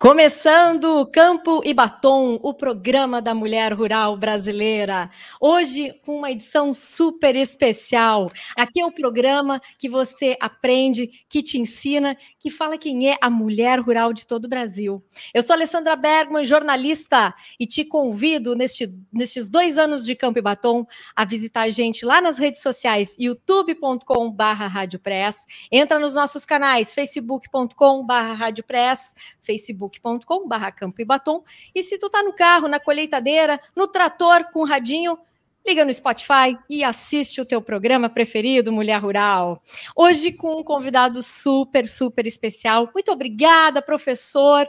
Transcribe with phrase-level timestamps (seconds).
[0.00, 5.10] Começando Campo e Batom, o programa da mulher rural brasileira.
[5.38, 8.32] Hoje com uma edição super especial.
[8.56, 13.28] Aqui é o programa que você aprende, que te ensina, que fala quem é a
[13.28, 15.04] mulher rural de todo o Brasil.
[15.34, 20.42] Eu sou Alessandra Bergman, jornalista, e te convido neste, nestes dois anos de Campo e
[20.42, 24.88] Batom a visitar a gente lá nas redes sociais, youtube.com/barra
[25.70, 28.50] Entra nos nossos canais, facebook.com/barra
[29.42, 31.42] Facebook facebook.com.br Campo e Batom.
[31.74, 35.18] E se tu tá no carro, na colheitadeira, no trator com o radinho,
[35.66, 39.62] liga no Spotify e assiste o teu programa preferido, Mulher Rural.
[39.96, 42.88] Hoje com um convidado super, super especial.
[42.94, 44.66] Muito obrigada, professor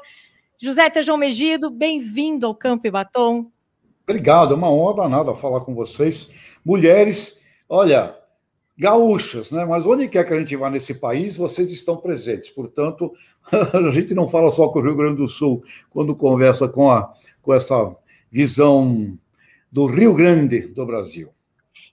[0.57, 1.69] José Tejão Megido.
[1.69, 3.51] Bem-vindo ao Campo e Batom.
[4.03, 6.27] Obrigado, é uma honra danada falar com vocês.
[6.65, 8.20] Mulheres, olha,
[8.81, 9.63] gaúchas, né?
[9.63, 12.49] Mas onde quer que a gente vá nesse país, vocês estão presentes.
[12.49, 13.13] Portanto,
[13.51, 17.13] a gente não fala só com o Rio Grande do Sul quando conversa com, a,
[17.43, 17.95] com essa
[18.31, 19.15] visão
[19.71, 21.29] do Rio Grande do Brasil.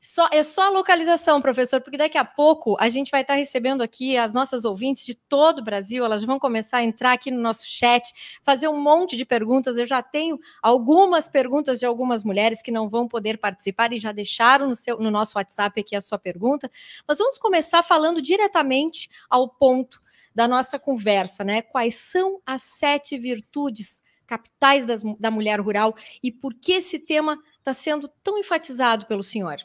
[0.00, 3.82] Só, é só a localização, professor, porque daqui a pouco a gente vai estar recebendo
[3.82, 7.40] aqui as nossas ouvintes de todo o Brasil, elas vão começar a entrar aqui no
[7.40, 8.12] nosso chat,
[8.42, 9.78] fazer um monte de perguntas.
[9.78, 14.12] Eu já tenho algumas perguntas de algumas mulheres que não vão poder participar e já
[14.12, 16.70] deixaram no, seu, no nosso WhatsApp aqui a sua pergunta.
[17.06, 20.02] Mas vamos começar falando diretamente ao ponto
[20.34, 21.62] da nossa conversa, né?
[21.62, 27.36] Quais são as sete virtudes capitais das, da mulher rural e por que esse tema
[27.68, 29.56] está sendo tão enfatizado pelo senhor?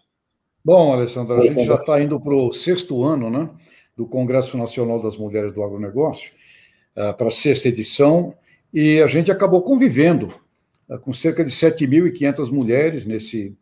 [0.64, 3.50] Bom, Alessandra, a gente já está indo para o sexto ano né,
[3.96, 6.31] do Congresso Nacional das Mulheres do Agronegócio,
[6.96, 8.36] uh, para a sexta edição,
[8.74, 10.34] e a gente acabou convivendo
[10.90, 13.56] uh, com cerca de 7.500 mulheres nesse,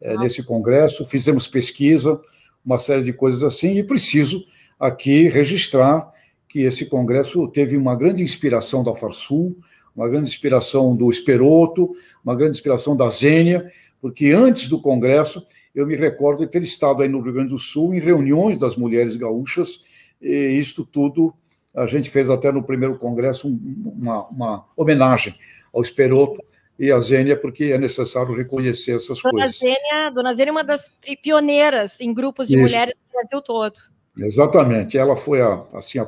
[0.00, 2.20] uh, nesse congresso, fizemos pesquisa,
[2.64, 4.44] uma série de coisas assim, e preciso
[4.78, 6.10] aqui registrar
[6.48, 9.56] que esse congresso teve uma grande inspiração da Farsul,
[9.94, 11.92] uma grande inspiração do Esperoto,
[12.24, 17.02] uma grande inspiração da Zênia, porque antes do congresso eu me recordo de ter estado
[17.02, 19.80] aí no Rio Grande do Sul em reuniões das mulheres gaúchas,
[20.20, 21.34] e isto tudo
[21.74, 25.34] a gente fez até no primeiro congresso uma, uma homenagem
[25.72, 26.42] ao Esperoto
[26.78, 29.58] e à Zênia, porque é necessário reconhecer essas Dona coisas.
[29.58, 30.90] Zênia, Dona Zênia é uma das
[31.22, 32.62] pioneiras em grupos de Isso.
[32.62, 33.74] mulheres do Brasil todo.
[34.16, 36.02] Exatamente, ela foi a, assim, a,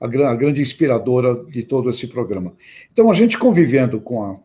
[0.00, 2.54] a, a, grande inspiradora de todo esse programa.
[2.90, 4.36] Então, a gente convivendo com, a,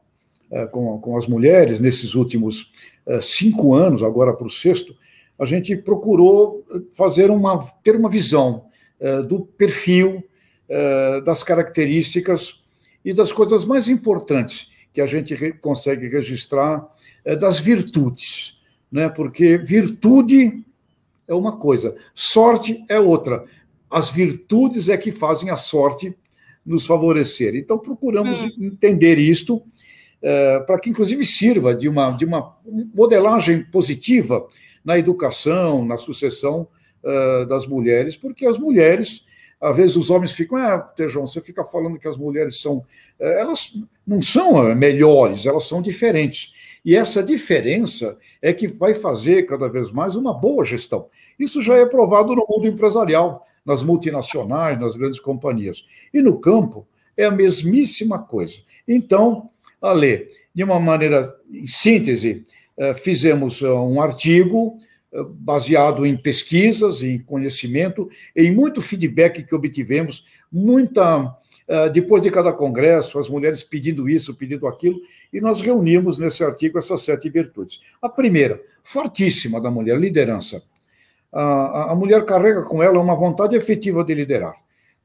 [0.52, 2.74] eh, com, com as mulheres nesses últimos
[3.06, 4.94] eh, cinco anos, agora para o sexto,
[5.40, 8.66] a gente procurou fazer uma, ter uma visão
[9.28, 10.24] do perfil,
[11.26, 12.62] das características
[13.04, 16.88] e das coisas mais importantes que a gente consegue registrar
[17.38, 18.58] das virtudes,
[18.90, 19.10] né?
[19.10, 20.64] porque virtude
[21.28, 23.44] é uma coisa, sorte é outra.
[23.90, 26.16] As virtudes é que fazem a sorte
[26.66, 27.56] nos favorecer.
[27.56, 28.50] Então, procuramos hum.
[28.60, 29.62] entender isto,
[30.22, 32.58] é, para que, inclusive, sirva de uma, de uma
[32.94, 34.48] modelagem positiva
[34.84, 36.68] na educação, na sucessão
[37.04, 39.26] uh, das mulheres, porque as mulheres,
[39.60, 42.78] às vezes, os homens ficam, ah, Tejão, você fica falando que as mulheres são.
[43.20, 43.72] Uh, elas
[44.06, 46.54] não são melhores, elas são diferentes.
[46.86, 51.08] E essa diferença é que vai fazer cada vez mais uma boa gestão.
[51.40, 55.84] Isso já é provado no mundo empresarial, nas multinacionais, nas grandes companhias.
[56.14, 56.88] E no campo
[57.18, 58.62] é a mesmíssima coisa.
[58.88, 59.50] Então,
[59.82, 62.46] a ler, de uma maneira, em síntese,
[62.78, 64.78] eh, fizemos eh, um artigo
[65.12, 71.36] eh, baseado em pesquisas, em conhecimento, em muito feedback que obtivemos, muita
[71.92, 75.00] depois de cada congresso, as mulheres pedindo isso, pedindo aquilo,
[75.34, 77.80] e nós reunimos nesse artigo essas sete virtudes.
[78.02, 80.62] A primeira, fortíssima da mulher, liderança.
[81.32, 84.56] A, mulher carrega com ela uma vontade efetiva de liderar,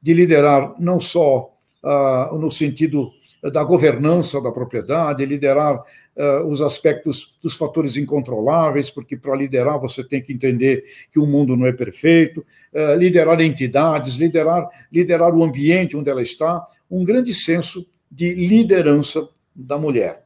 [0.01, 3.11] de liderar não só uh, no sentido
[3.49, 10.03] da governança da propriedade, liderar uh, os aspectos dos fatores incontroláveis, porque para liderar você
[10.03, 15.43] tem que entender que o mundo não é perfeito, uh, liderar entidades, liderar, liderar o
[15.43, 20.23] ambiente onde ela está, um grande senso de liderança da mulher.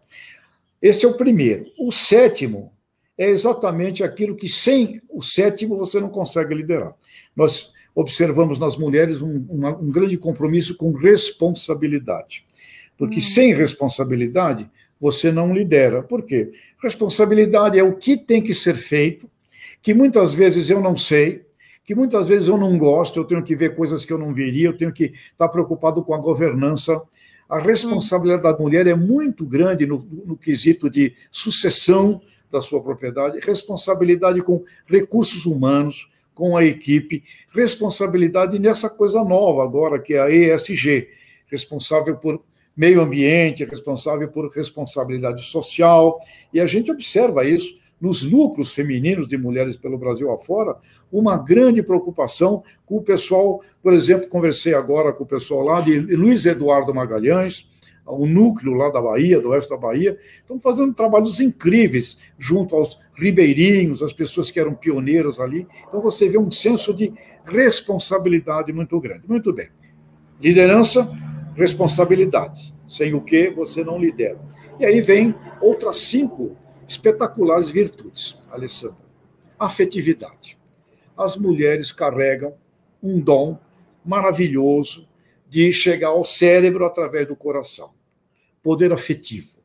[0.82, 1.66] Esse é o primeiro.
[1.80, 2.74] O sétimo
[3.18, 6.94] é exatamente aquilo que sem o sétimo você não consegue liderar.
[7.36, 12.45] Nós observamos nas mulheres um, um grande compromisso com responsabilidade.
[12.98, 13.22] Porque hum.
[13.22, 14.70] sem responsabilidade,
[15.00, 16.02] você não lidera.
[16.02, 16.52] Por quê?
[16.82, 19.30] Responsabilidade é o que tem que ser feito,
[19.82, 21.46] que muitas vezes eu não sei,
[21.84, 24.68] que muitas vezes eu não gosto, eu tenho que ver coisas que eu não veria,
[24.68, 27.00] eu tenho que estar preocupado com a governança.
[27.48, 32.20] A responsabilidade da mulher é muito grande no, no quesito de sucessão
[32.52, 40.00] da sua propriedade, responsabilidade com recursos humanos, com a equipe, responsabilidade nessa coisa nova agora,
[40.00, 41.08] que é a ESG,
[41.48, 42.42] responsável por
[42.76, 46.20] meio ambiente, responsável por responsabilidade social,
[46.54, 50.76] e a gente observa isso nos lucros femininos de mulheres pelo Brasil afora,
[51.12, 55.98] uma grande preocupação com o pessoal, por exemplo, conversei agora com o pessoal lá de
[55.98, 57.68] Luiz Eduardo Magalhães,
[58.06, 63.00] o núcleo lá da Bahia, do oeste da Bahia, estão fazendo trabalhos incríveis junto aos
[63.16, 65.68] ribeirinhos, as pessoas que eram pioneiras ali.
[65.88, 67.12] Então você vê um senso de
[67.46, 69.24] responsabilidade muito grande.
[69.28, 69.70] Muito bem.
[70.40, 71.10] Liderança,
[71.56, 72.74] responsabilidade.
[72.88, 74.40] Sem o que você não lidera.
[74.80, 76.56] E aí vem outras cinco
[76.88, 79.06] espetaculares virtudes, Alessandra.
[79.58, 80.58] Afetividade.
[81.18, 82.54] As mulheres carregam
[83.02, 83.58] um dom
[84.04, 85.08] maravilhoso
[85.50, 87.92] de chegar ao cérebro através do coração.
[88.62, 89.58] Poder afetivo.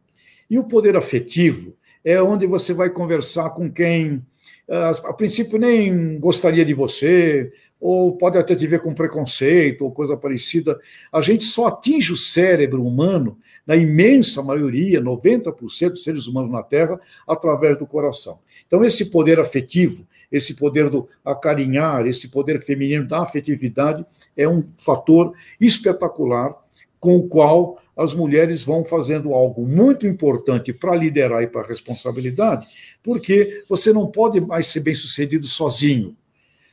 [0.49, 4.25] E o poder afetivo é onde você vai conversar com quem,
[4.69, 9.91] ah, a princípio, nem gostaria de você, ou pode até te ver com preconceito ou
[9.91, 10.79] coisa parecida.
[11.11, 16.62] A gente só atinge o cérebro humano, na imensa maioria, 90% dos seres humanos na
[16.62, 18.38] Terra, através do coração.
[18.67, 24.05] Então, esse poder afetivo, esse poder do acarinhar, esse poder feminino da afetividade,
[24.37, 26.55] é um fator espetacular
[26.99, 32.67] com o qual as mulheres vão fazendo algo muito importante para liderar e para responsabilidade,
[33.03, 36.17] porque você não pode mais ser bem sucedido sozinho.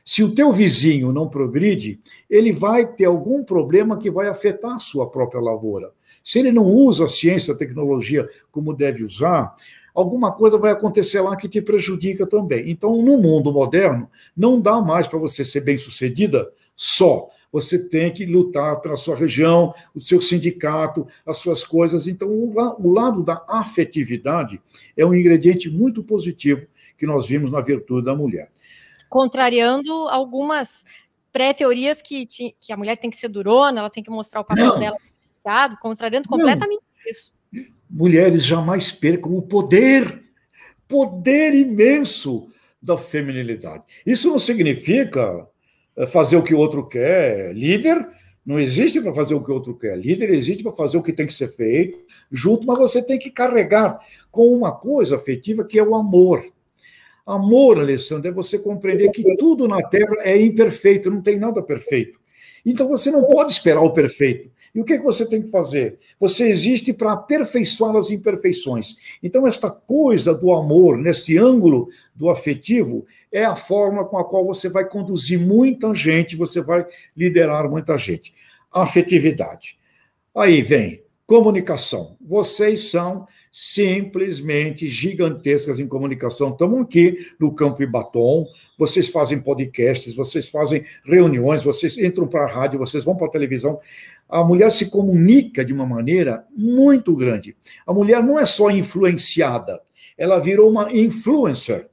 [0.08, 2.00] Se o teu vizinho não progride,
[2.30, 5.92] ele vai ter algum problema que vai afetar a sua própria lavoura.
[6.24, 9.54] Se ele não usa a ciência, a tecnologia como deve usar,
[9.94, 12.70] alguma coisa vai acontecer lá que te prejudica também.
[12.70, 17.28] Então, no mundo moderno, não dá mais para você ser bem-sucedida só.
[17.52, 22.08] Você tem que lutar pela sua região, o seu sindicato, as suas coisas.
[22.08, 24.58] Então, o lado da afetividade
[24.96, 26.66] é um ingrediente muito positivo
[26.96, 28.50] que nós vimos na virtude da mulher
[29.08, 30.84] contrariando algumas
[31.32, 34.66] pré-teorias que, que a mulher tem que ser durona, ela tem que mostrar o papel
[34.66, 34.78] não.
[34.78, 34.96] dela
[35.80, 37.10] contrariando completamente não.
[37.10, 37.32] isso.
[37.88, 40.22] Mulheres jamais percam o poder,
[40.86, 42.48] poder imenso
[42.80, 43.84] da feminilidade.
[44.04, 45.46] Isso não significa
[45.96, 47.54] eh, fazer o que o outro quer.
[47.54, 48.06] Líder
[48.44, 49.98] não existe para fazer o que o outro quer.
[49.98, 51.98] Líder existe para fazer o que tem que ser feito
[52.30, 53.98] junto, mas você tem que carregar
[54.30, 56.44] com uma coisa afetiva que é o amor.
[57.28, 62.18] Amor, Alessandro, é você compreender que tudo na Terra é imperfeito, não tem nada perfeito.
[62.64, 64.50] Então você não pode esperar o perfeito.
[64.74, 65.98] E o que, é que você tem que fazer?
[66.18, 68.96] Você existe para aperfeiçoar as imperfeições.
[69.22, 74.46] Então, esta coisa do amor, nesse ângulo do afetivo, é a forma com a qual
[74.46, 76.86] você vai conduzir muita gente, você vai
[77.16, 78.34] liderar muita gente.
[78.70, 79.78] Afetividade.
[80.34, 82.16] Aí vem comunicação.
[82.20, 83.26] Vocês são
[83.60, 86.50] simplesmente gigantescas em comunicação.
[86.50, 88.46] Estamos aqui no Campo Ibatom,
[88.78, 93.30] vocês fazem podcasts, vocês fazem reuniões, vocês entram para a rádio, vocês vão para a
[93.30, 93.80] televisão.
[94.28, 97.56] A mulher se comunica de uma maneira muito grande.
[97.84, 99.82] A mulher não é só influenciada,
[100.16, 101.88] ela virou uma influencer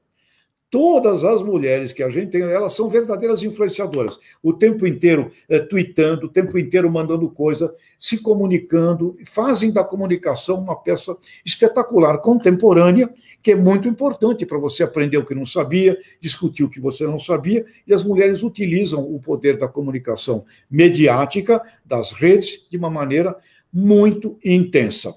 [0.75, 4.19] todas as mulheres que a gente tem, elas são verdadeiras influenciadoras.
[4.43, 10.59] O tempo inteiro é, tweetando, o tempo inteiro mandando coisa, se comunicando, fazem da comunicação
[10.59, 13.09] uma peça espetacular, contemporânea,
[13.41, 17.05] que é muito importante para você aprender o que não sabia, discutir o que você
[17.05, 22.89] não sabia, e as mulheres utilizam o poder da comunicação mediática, das redes, de uma
[22.89, 23.33] maneira
[23.71, 25.15] muito intensa.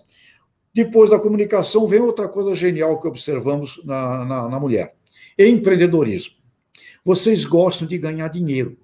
[0.72, 4.97] Depois da comunicação, vem outra coisa genial que observamos na, na, na mulher
[5.38, 6.34] empreendedorismo.
[7.04, 8.76] Vocês gostam de ganhar dinheiro.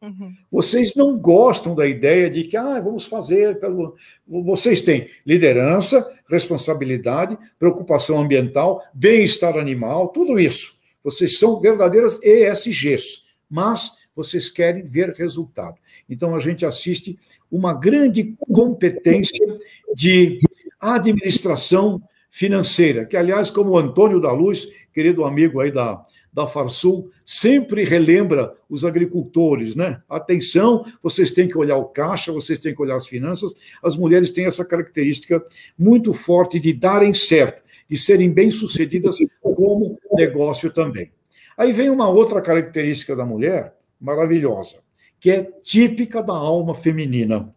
[0.00, 0.32] Uhum.
[0.50, 3.94] Vocês não gostam da ideia de que ah, vamos fazer pelo.
[4.26, 10.74] Vocês têm liderança, responsabilidade, preocupação ambiental, bem-estar animal, tudo isso.
[11.04, 15.76] Vocês são verdadeiras ESGs, mas vocês querem ver resultado.
[16.08, 17.18] Então a gente assiste
[17.50, 19.58] uma grande competência
[19.94, 20.40] de
[20.80, 27.10] administração financeira, que, aliás, como o Antônio da Luz, querido amigo aí da, da Farsul,
[27.24, 30.00] sempre relembra os agricultores, né?
[30.08, 33.52] Atenção, vocês têm que olhar o caixa, vocês têm que olhar as finanças.
[33.82, 35.42] As mulheres têm essa característica
[35.78, 41.10] muito forte de darem certo, de serem bem-sucedidas como negócio também.
[41.56, 44.76] Aí vem uma outra característica da mulher maravilhosa,
[45.18, 47.50] que é típica da alma feminina: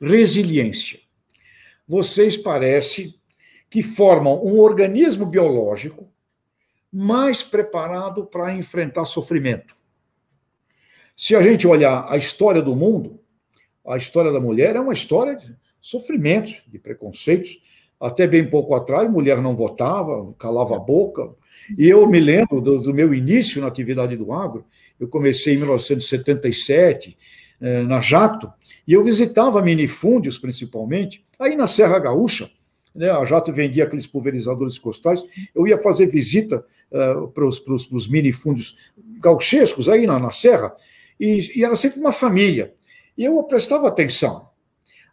[0.00, 0.98] resiliência.
[1.86, 3.14] Vocês parecem
[3.70, 6.09] que formam um organismo biológico
[6.92, 9.76] mais preparado para enfrentar sofrimento.
[11.16, 13.20] Se a gente olhar a história do mundo,
[13.86, 17.58] a história da mulher é uma história de sofrimentos, de preconceitos.
[18.00, 21.30] Até bem pouco atrás, mulher não votava, calava a boca.
[21.78, 24.64] E eu me lembro do, do meu início na atividade do agro,
[24.98, 27.16] eu comecei em 1977,
[27.60, 28.50] eh, na Jacto,
[28.86, 32.50] e eu visitava minifúndios, principalmente, aí na Serra Gaúcha,
[32.94, 35.22] né, a Jato vendia aqueles pulverizadores costais,
[35.54, 38.76] eu ia fazer visita uh, para os minifúndios
[39.20, 40.74] gauchescos aí na, na Serra,
[41.18, 42.74] e, e, era sempre uma família.
[43.16, 44.48] E eu prestava atenção.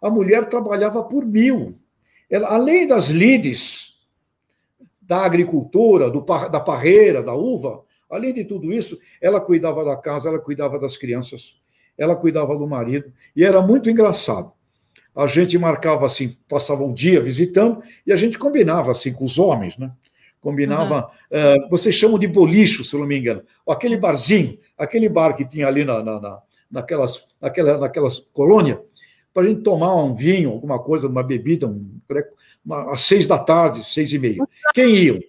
[0.02, 1.78] A mulher trabalhava por mil.
[2.30, 3.98] Ela, além das lides
[5.02, 10.30] da agricultura, do, da parreira, da uva, além de tudo isso, ela cuidava da casa,
[10.30, 11.58] ela cuidava das crianças,
[11.98, 14.52] ela cuidava do marido, e era muito engraçado
[15.18, 19.40] a gente marcava assim, passava o dia visitando, e a gente combinava assim com os
[19.40, 19.92] homens, né?
[20.40, 21.66] Combinava, uhum.
[21.66, 25.68] uh, vocês chamam de bolicho, se não me engano, aquele barzinho, aquele bar que tinha
[25.68, 28.78] ali na, na, na naquelas, naquela, naquelas colônias,
[29.34, 32.00] para a gente tomar um vinho, alguma coisa, uma bebida, um,
[32.64, 34.48] uma, às seis da tarde, seis e meia.
[34.74, 35.20] Quem iam?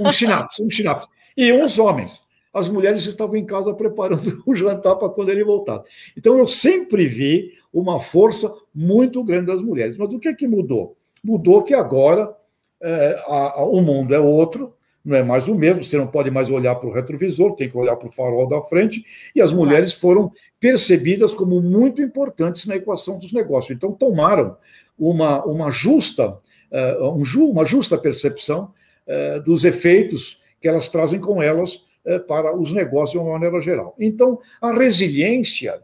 [0.00, 1.06] Um chinaps, um chinaps.
[1.36, 5.90] E uns homens as mulheres estavam em casa preparando o jantar para quando ele voltasse.
[6.16, 9.96] Então eu sempre vi uma força muito grande das mulheres.
[9.96, 10.96] Mas o que é que mudou?
[11.24, 12.34] Mudou que agora
[12.80, 16.30] é, a, a, o mundo é outro, não é mais o mesmo, você não pode
[16.30, 19.04] mais olhar para o retrovisor, tem que olhar para o farol da frente,
[19.34, 20.30] e as mulheres foram
[20.60, 23.76] percebidas como muito importantes na equação dos negócios.
[23.76, 24.56] Então tomaram
[24.98, 26.38] uma, uma, justa,
[26.70, 28.72] uh, um, uma justa percepção
[29.06, 31.91] uh, dos efeitos que elas trazem com elas eh,
[32.26, 33.94] para os negócios de uma maneira geral.
[33.98, 35.80] Então, a resiliência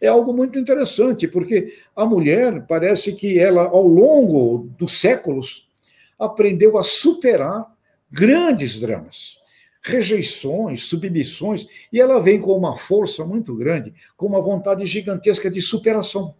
[0.00, 5.68] é algo muito interessante, porque a mulher parece que ela, ao longo dos séculos,
[6.18, 7.66] aprendeu a superar
[8.10, 9.38] grandes dramas,
[9.82, 15.60] rejeições, submissões, e ela vem com uma força muito grande, com uma vontade gigantesca de
[15.60, 16.34] superação.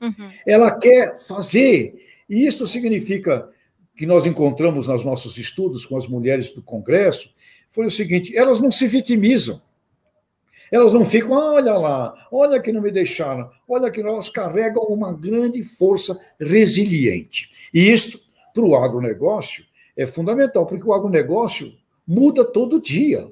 [0.00, 0.30] Uhum.
[0.46, 1.94] Ela quer fazer,
[2.28, 3.48] e isso significa
[3.94, 7.30] que nós encontramos nos nossos estudos com as mulheres do Congresso,
[7.76, 9.60] foi o seguinte: elas não se vitimizam.
[10.72, 15.12] Elas não ficam, olha lá, olha que não me deixaram, olha que elas carregam uma
[15.12, 17.48] grande força resiliente.
[17.72, 18.18] E isto,
[18.52, 19.64] para o agronegócio,
[19.96, 21.72] é fundamental, porque o agronegócio
[22.04, 23.30] muda todo dia.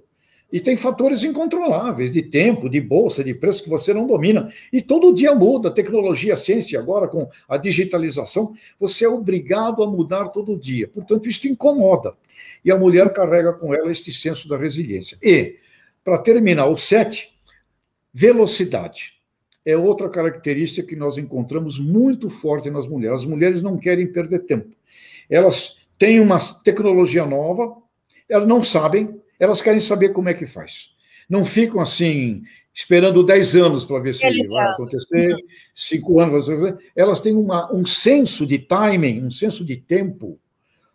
[0.55, 4.49] E tem fatores incontroláveis de tempo, de bolsa, de preço que você não domina.
[4.73, 5.69] E todo dia muda.
[5.69, 10.87] Tecnologia, ciência, agora com a digitalização, você é obrigado a mudar todo dia.
[10.87, 12.15] Portanto, isso incomoda.
[12.65, 15.19] E a mulher carrega com ela este senso da resiliência.
[15.21, 15.57] E,
[16.05, 17.35] para terminar, o sete,
[18.13, 19.15] velocidade.
[19.67, 23.23] É outra característica que nós encontramos muito forte nas mulheres.
[23.23, 24.71] As mulheres não querem perder tempo.
[25.29, 27.77] Elas têm uma tecnologia nova,
[28.29, 30.91] elas não sabem, elas querem saber como é que faz.
[31.29, 35.37] Não ficam assim, esperando 10 anos para ver se é vai acontecer,
[35.75, 36.47] 5 anos.
[36.95, 40.39] Elas têm uma, um senso de timing, um senso de tempo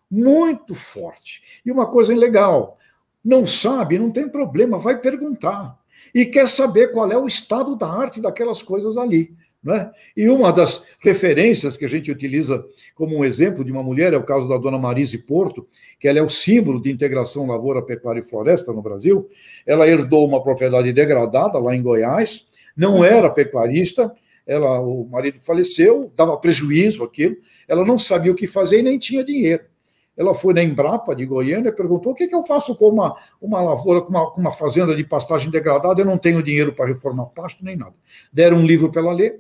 [0.10, 1.41] muito forte.
[1.65, 2.77] E uma coisa legal:
[3.24, 5.77] não sabe, não tem problema, vai perguntar.
[6.13, 9.36] E quer saber qual é o estado da arte daquelas coisas ali.
[9.61, 9.91] Né?
[10.15, 12.63] E uma das referências que a gente utiliza
[12.95, 15.67] como um exemplo de uma mulher é o caso da dona Marise Porto,
[15.99, 19.27] que ela é o símbolo de integração lavoura, pecuária e floresta no Brasil.
[19.65, 23.03] Ela herdou uma propriedade degradada lá em Goiás, não uhum.
[23.03, 24.13] era pecuarista,
[24.47, 27.35] ela, o marido faleceu, dava prejuízo aquilo,
[27.67, 29.63] ela não sabia o que fazer e nem tinha dinheiro.
[30.17, 33.15] Ela foi na Embrapa de Goiânia e perguntou: o que, que eu faço com uma,
[33.39, 36.01] uma lavoura, com uma, com uma fazenda de pastagem degradada?
[36.01, 37.93] Eu não tenho dinheiro para reformar pasto nem nada.
[38.33, 39.39] Deram um livro para ela ler,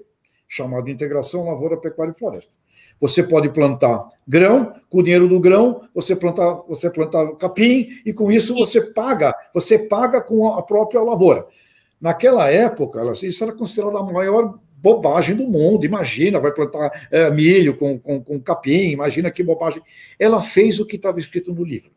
[0.49, 2.51] chamado Integração Lavoura, Pecuária e Floresta.
[2.99, 8.11] Você pode plantar grão, com o dinheiro do grão, você plantar, você plantar capim, e
[8.11, 11.45] com isso você paga, você paga com a própria lavoura.
[12.01, 15.85] Naquela época, isso era considerado a maior bobagem do mundo.
[15.85, 19.83] Imagina, vai plantar é, milho com, com, com capim, imagina que bobagem.
[20.17, 21.91] Ela fez o que estava escrito no livro.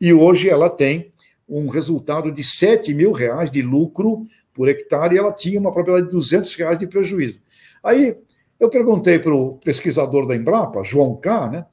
[0.00, 1.12] E hoje ela tem
[1.46, 4.22] um resultado de 7 mil reais de lucro
[4.54, 7.40] por hectare e ela tinha uma propriedade de 200 reais de prejuízo.
[7.82, 8.16] Aí
[8.58, 11.66] eu perguntei para o pesquisador da Embrapa, João K., né?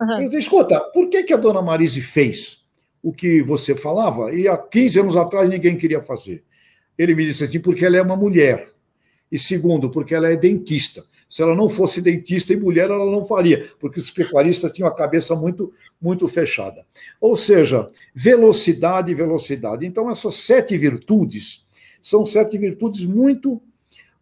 [0.00, 0.22] Uhum.
[0.22, 2.64] Eu disse, escuta, por que, que a dona Marise fez
[3.02, 6.42] o que você falava e há 15 anos atrás ninguém queria fazer?
[6.98, 8.68] Ele me disse assim, porque ela é uma mulher.
[9.30, 11.04] E segundo, porque ela é dentista.
[11.28, 14.94] Se ela não fosse dentista e mulher, ela não faria, porque os pecuaristas tinham a
[14.94, 16.86] cabeça muito, muito fechada.
[17.20, 19.84] Ou seja, velocidade e velocidade.
[19.84, 21.66] Então, essas sete virtudes
[22.00, 23.60] são sete virtudes muito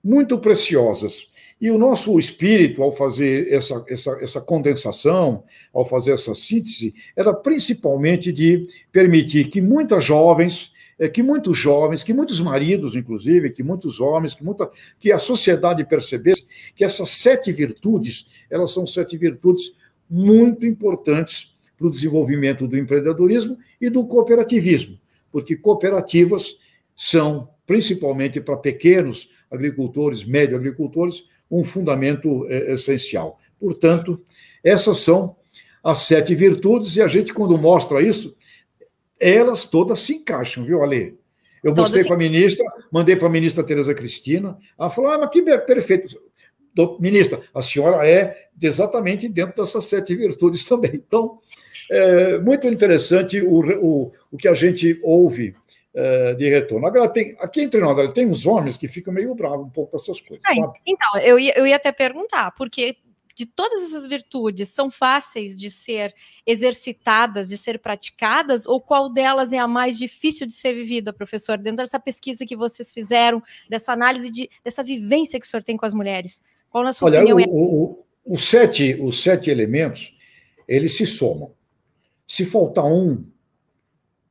[0.05, 1.27] muito preciosas.
[1.59, 7.33] E o nosso espírito, ao fazer essa, essa, essa condensação, ao fazer essa síntese, era
[7.33, 13.63] principalmente de permitir que muitas jovens, eh, que muitos jovens, que muitos maridos, inclusive, que
[13.63, 14.69] muitos homens, que, muita,
[15.01, 16.45] que a sociedade percebesse
[16.75, 19.73] que essas sete virtudes, elas são sete virtudes
[20.11, 24.99] muito importantes para o desenvolvimento do empreendedorismo e do cooperativismo,
[25.33, 26.57] porque cooperativas
[26.95, 33.39] são principalmente para pequenos agricultores, médio agricultores, um fundamento é, essencial.
[33.59, 34.21] Portanto,
[34.63, 35.37] essas são
[35.83, 38.35] as sete virtudes, e a gente, quando mostra isso,
[39.21, 41.19] elas todas se encaixam, viu, Ale?
[41.63, 45.31] Eu mostrei para a ministra, mandei para a ministra Tereza Cristina, ela falou, ah, mas
[45.31, 46.21] que perfeito.
[46.99, 50.91] Ministra, a senhora é exatamente dentro dessas sete virtudes também.
[50.95, 51.39] Então,
[51.91, 55.55] é muito interessante o, o, o que a gente ouve
[55.95, 56.87] é, de retorno.
[56.87, 59.97] Agora, tem, aqui entre nós, tem uns homens que ficam meio bravos um pouco com
[59.97, 60.43] essas coisas.
[60.47, 60.55] Ah,
[60.87, 62.97] então, eu ia, eu ia até perguntar, porque
[63.35, 66.15] de todas essas virtudes são fáceis de ser
[66.47, 71.59] exercitadas, de ser praticadas, ou qual delas é a mais difícil de ser vivida, professor,
[71.59, 75.77] dentro dessa pesquisa que vocês fizeram, dessa análise, de, dessa vivência que o senhor tem
[75.77, 76.43] com as mulheres?
[76.71, 77.45] Qual, na sua Olha, opinião, o, é?
[77.47, 80.17] O, o, os, sete, os sete elementos,
[80.69, 81.53] eles se somam.
[82.27, 83.25] Se faltar um,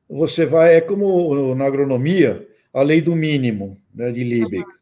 [0.08, 0.76] você vai.
[0.76, 4.58] É como na agronomia, a lei do mínimo, né, de Liebig.
[4.58, 4.72] Uhum.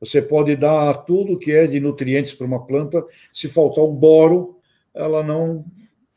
[0.00, 4.58] Você pode dar tudo que é de nutrientes para uma planta, se faltar o boro,
[4.92, 5.64] ela não,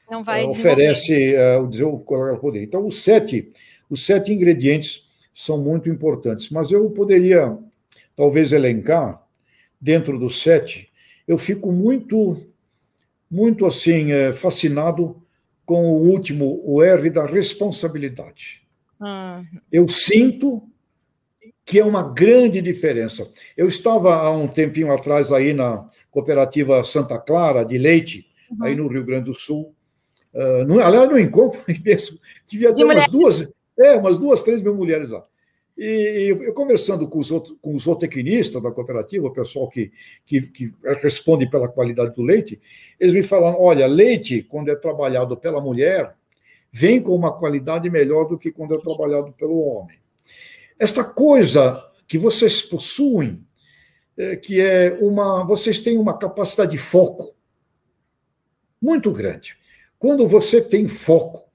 [0.09, 2.63] não vai oferece uh, o dizer o poder.
[2.63, 3.51] Então, os sete,
[3.89, 7.57] os sete ingredientes são muito importantes, mas eu poderia
[8.15, 9.23] talvez elencar
[9.79, 10.89] dentro dos sete.
[11.27, 12.37] Eu fico muito,
[13.29, 15.21] muito assim eh, fascinado
[15.67, 18.63] com o último, o R da responsabilidade.
[19.01, 19.43] Ah.
[19.69, 20.63] Eu sinto
[21.65, 23.29] que é uma grande diferença.
[23.57, 28.63] Eu estava há um tempinho atrás aí na cooperativa Santa Clara de Leite, uhum.
[28.63, 29.75] aí no Rio Grande do Sul.
[30.33, 34.73] Uh, no, aliás, no encontro mesmo, devia ter umas duas, é, umas duas, três mil
[34.73, 35.21] mulheres lá.
[35.77, 39.91] E eu conversando com os, outros, com os zootecnistas da cooperativa, o pessoal que,
[40.25, 42.59] que, que, responde pela qualidade do leite,
[42.99, 46.15] eles me falaram: olha, leite, quando é trabalhado pela mulher,
[46.71, 49.99] vem com uma qualidade melhor do que quando é trabalhado pelo homem.
[50.79, 53.45] Esta coisa que vocês possuem,
[54.17, 55.45] é, que é uma.
[55.45, 57.35] Vocês têm uma capacidade de foco
[58.81, 59.55] muito grande.
[59.99, 61.47] Quando você tem foco,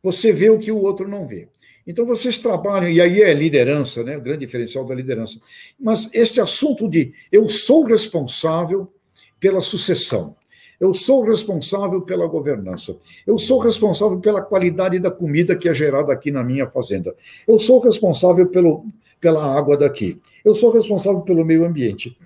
[0.00, 1.48] você vê o que o outro não vê.
[1.86, 4.16] Então vocês trabalham, e aí é liderança, né?
[4.16, 5.38] o grande diferencial da liderança.
[5.78, 8.90] Mas este assunto de eu sou responsável
[9.38, 10.34] pela sucessão,
[10.80, 12.96] eu sou responsável pela governança.
[13.26, 17.14] Eu sou responsável pela qualidade da comida que é gerada aqui na minha fazenda.
[17.46, 18.86] Eu sou responsável pelo,
[19.20, 20.20] pela água daqui.
[20.44, 22.16] Eu sou responsável pelo meio ambiente.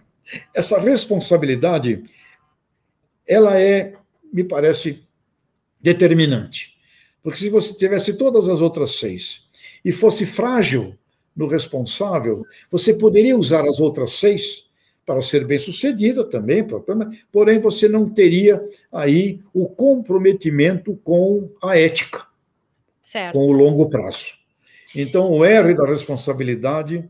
[0.55, 2.05] Essa responsabilidade,
[3.27, 3.95] ela é,
[4.33, 5.03] me parece,
[5.81, 6.77] determinante.
[7.23, 9.48] Porque se você tivesse todas as outras seis
[9.85, 10.95] e fosse frágil
[11.35, 14.67] no responsável, você poderia usar as outras seis
[15.07, 16.67] para ser bem-sucedida também,
[17.33, 18.63] porém você não teria
[18.93, 22.27] aí o comprometimento com a ética,
[23.01, 23.33] certo.
[23.33, 24.37] com o longo prazo.
[24.95, 27.09] Então, o R da responsabilidade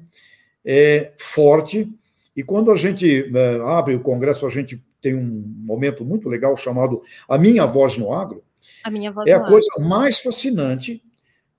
[0.64, 1.92] é forte,
[2.36, 6.56] e quando a gente né, abre o Congresso, a gente tem um momento muito legal
[6.56, 8.44] chamado A Minha Voz no Agro.
[8.84, 9.88] A minha voz é a coisa agro.
[9.88, 11.02] mais fascinante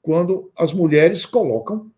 [0.10, 1.92] quando as mulheres colocam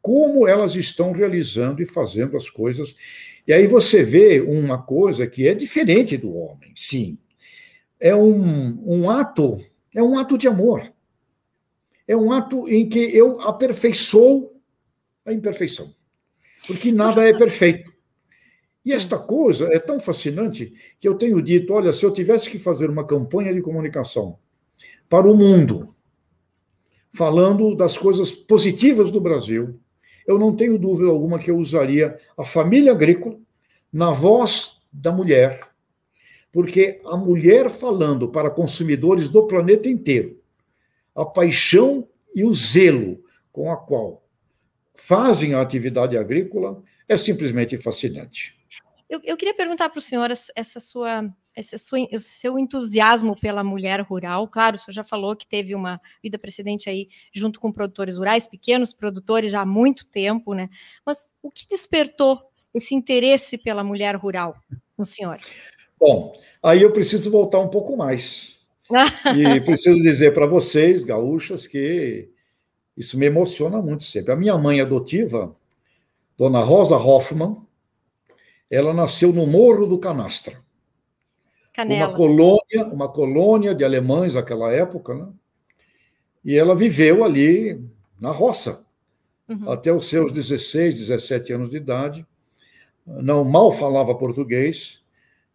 [0.00, 2.94] como elas estão realizando e fazendo as coisas
[3.48, 7.18] e aí você vê uma coisa que é diferente do homem, sim.
[7.98, 9.58] É um, um ato,
[9.92, 10.92] é um ato de amor.
[12.06, 14.52] É um ato em que eu aperfeiçoo
[15.26, 15.92] a imperfeição.
[16.64, 17.92] Porque nada é perfeito.
[18.84, 22.58] E esta coisa é tão fascinante que eu tenho dito: olha, se eu tivesse que
[22.60, 24.38] fazer uma campanha de comunicação
[25.08, 25.96] para o mundo,
[27.18, 29.80] falando das coisas positivas do Brasil,
[30.24, 33.36] eu não tenho dúvida alguma que eu usaria a família agrícola
[33.92, 35.68] na voz da mulher,
[36.52, 40.40] porque a mulher falando para consumidores do planeta inteiro,
[41.12, 44.24] a paixão e o zelo com a qual
[44.94, 48.56] fazem a atividade agrícola é simplesmente fascinante.
[49.10, 51.28] Eu, eu queria perguntar para o senhor essa sua
[51.58, 51.78] esse
[52.20, 54.46] seu entusiasmo pela mulher rural.
[54.48, 58.46] Claro, o senhor já falou que teve uma vida precedente aí junto com produtores rurais,
[58.46, 60.68] pequenos produtores já há muito tempo, né?
[61.04, 62.40] Mas o que despertou
[62.74, 64.56] esse interesse pela mulher rural
[64.96, 65.38] no senhor?
[65.98, 68.58] Bom, aí eu preciso voltar um pouco mais.
[69.36, 72.30] e preciso dizer para vocês, gaúchas, que
[72.96, 74.32] isso me emociona muito sempre.
[74.32, 75.54] A minha mãe adotiva,
[76.36, 77.56] Dona Rosa Hoffman,
[78.70, 80.62] ela nasceu no Morro do Canastra.
[81.72, 82.08] Canela.
[82.08, 85.28] Uma colônia, uma colônia de alemães naquela época, né?
[86.44, 87.80] E ela viveu ali
[88.20, 88.86] na roça,
[89.48, 89.70] uhum.
[89.70, 92.26] até os seus 16, 17 anos de idade.
[93.06, 95.02] Não mal falava português,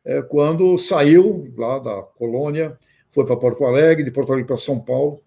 [0.06, 2.78] é, quando saiu lá da colônia,
[3.12, 5.22] foi para Porto Alegre, de Porto Alegre para São Paulo,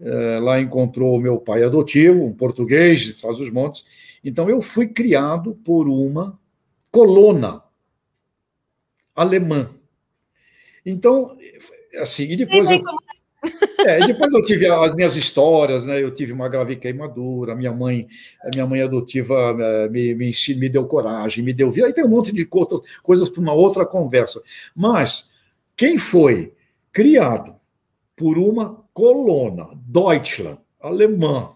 [0.00, 3.84] é, lá encontrou o meu pai adotivo, um português de Trás os Montes.
[4.24, 6.38] Então, eu fui criado por uma
[6.90, 7.62] colona
[9.14, 9.70] alemã.
[10.84, 11.36] Então,
[11.96, 12.82] assim, e depois eu,
[13.86, 16.02] é, depois eu tive as minhas histórias, né?
[16.02, 18.08] Eu tive uma grave queimadura, minha mãe,
[18.42, 21.86] a minha mãe adotiva é, me, me, me deu coragem, me deu vida.
[21.86, 24.42] Aí tem um monte de coisas para uma outra conversa.
[24.74, 25.28] Mas
[25.76, 26.52] quem foi
[26.92, 27.54] criado
[28.16, 31.52] por uma colona, Deutschland, alemã,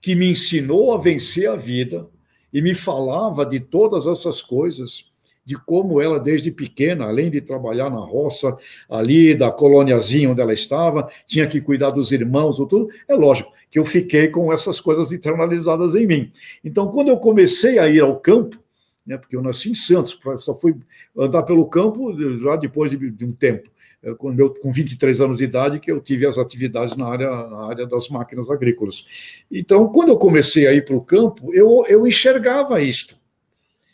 [0.00, 2.08] que me ensinou a vencer a vida
[2.52, 5.10] e me falava de todas essas coisas,
[5.46, 8.58] de como ela, desde pequena, além de trabalhar na roça,
[8.90, 12.88] ali da colôniazinha onde ela estava, tinha que cuidar dos irmãos, ou tudo.
[13.06, 16.32] É lógico que eu fiquei com essas coisas internalizadas em mim.
[16.64, 18.58] Então, quando eu comecei a ir ao campo,
[19.06, 20.74] né, porque eu nasci em Santos, só fui
[21.16, 23.70] andar pelo campo já depois de, de um tempo,
[24.18, 27.68] com, meu, com 23 anos de idade, que eu tive as atividades na área, na
[27.68, 29.44] área das máquinas agrícolas.
[29.48, 33.16] Então, quando eu comecei a ir para o campo, eu, eu enxergava isto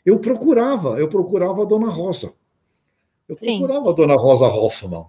[0.05, 2.33] eu procurava, eu procurava a Dona Rosa.
[3.29, 3.91] Eu procurava Sim.
[3.91, 5.07] a Dona Rosa Hoffman.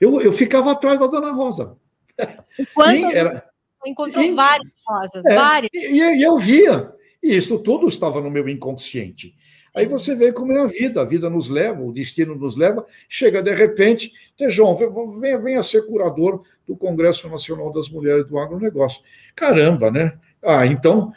[0.00, 1.76] Eu, eu ficava atrás da Dona Rosa.
[2.74, 3.44] Quantas era...
[3.86, 5.70] encontrou e, várias rosas, é, várias.
[5.72, 6.92] E, e, eu via.
[7.22, 9.28] E isso tudo estava no meu inconsciente.
[9.28, 9.34] Sim.
[9.74, 12.84] Aí você vê como é a vida, a vida nos leva, o destino nos leva,
[13.08, 14.12] chega de repente,
[14.48, 14.74] João,
[15.18, 19.02] venha, venha ser curador do Congresso Nacional das Mulheres do Agronegócio.
[19.34, 20.18] Caramba, né?
[20.42, 21.12] Ah, então,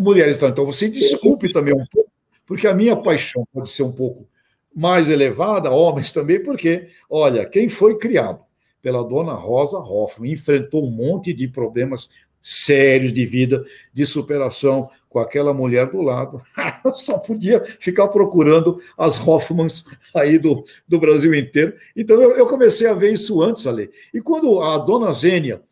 [0.00, 2.10] mulheres, então, então você desculpe também um pouco
[2.48, 4.26] porque a minha paixão pode ser um pouco
[4.74, 8.42] mais elevada, homens também, porque, olha, quem foi criado
[8.80, 12.08] pela dona Rosa Hoffman enfrentou um monte de problemas
[12.40, 16.40] sérios de vida, de superação com aquela mulher do lado.
[16.94, 19.84] Só podia ficar procurando as Hoffmans
[20.14, 21.74] aí do, do Brasil inteiro.
[21.94, 23.90] Então eu, eu comecei a ver isso antes, Ale.
[24.14, 25.62] E quando a dona Zênia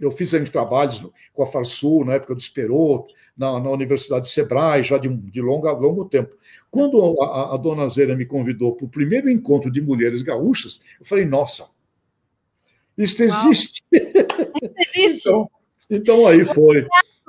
[0.00, 4.32] eu fiz uns trabalhos com a Farsul, na época do Esperou, na, na Universidade de
[4.32, 6.36] Sebrae, já de, de longa, longo tempo.
[6.70, 11.06] Quando a, a dona Zélia me convidou para o primeiro encontro de mulheres gaúchas, eu
[11.06, 11.68] falei, nossa,
[12.98, 13.82] isso existe.
[13.92, 15.28] existe.
[15.28, 15.50] então,
[15.88, 16.86] então aí foi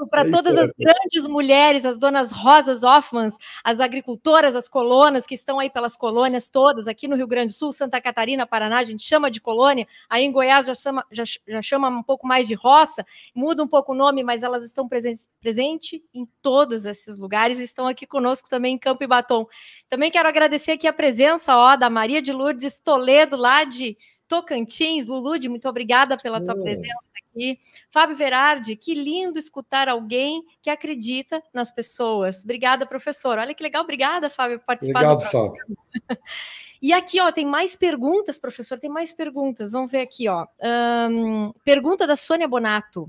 [0.08, 5.60] para todas as grandes mulheres, as donas Rosas Hoffmans, as agricultoras, as colonas que estão
[5.60, 9.04] aí pelas colônias todas, aqui no Rio Grande do Sul, Santa Catarina, Paraná, a gente
[9.04, 12.54] chama de colônia, aí em Goiás já chama, já, já chama um pouco mais de
[12.54, 17.60] roça, muda um pouco o nome, mas elas estão presentes presente em todos esses lugares
[17.60, 19.46] e estão aqui conosco também em Campo e Batom.
[19.90, 25.08] Também quero agradecer aqui a presença ó, da Maria de Lourdes Toledo, lá de Tocantins.
[25.08, 26.64] Lulude, muito obrigada pela tua oh.
[26.64, 27.60] presença aqui.
[27.90, 32.44] Fábio Verardi, que lindo escutar alguém que acredita nas pessoas.
[32.44, 33.38] Obrigada, professor.
[33.38, 35.06] Olha que legal, obrigada, Fábio, por participar.
[35.06, 35.64] Obrigado, Fábio.
[36.82, 39.72] E aqui, ó, tem mais perguntas, professor, tem mais perguntas.
[39.72, 40.48] Vamos ver aqui, ó.
[40.60, 43.08] Um, pergunta da Sônia Bonato.